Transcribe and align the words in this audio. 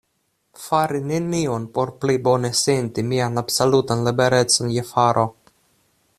Fari 0.61 1.01
nenion, 1.09 1.67
por 1.75 1.91
pli 2.05 2.15
bone 2.29 2.51
senti 2.61 3.05
mian 3.13 3.39
absolutan 3.45 4.05
liberecon 4.09 4.77
je 4.79 4.89
faro. 4.95 5.29